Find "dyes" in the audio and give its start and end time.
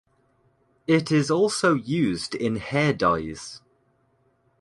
2.91-3.61